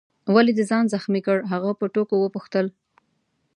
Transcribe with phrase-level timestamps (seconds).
[0.33, 2.65] ولي دي ځان زخمي کړ؟ هغه په ټوکو وپوښتل.